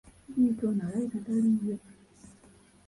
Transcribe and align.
Bittu 0.37 0.63
ono 0.69 0.81
alabika 0.85 1.19
taliiyo. 1.25 1.77